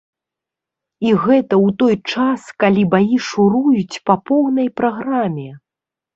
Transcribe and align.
І 1.07 1.11
гэта 1.25 1.53
ў 1.65 1.75
той 1.83 1.95
час, 2.13 2.41
калі 2.65 2.83
баі 2.95 3.15
шуруюць 3.27 4.01
па 4.09 4.19
поўнай 4.33 4.67
праграме! 4.83 5.49